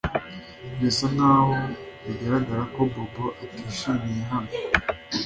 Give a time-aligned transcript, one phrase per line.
[0.77, 1.53] Birasa nkaho
[2.05, 4.51] bigaragara ko Bobo atishimiye hano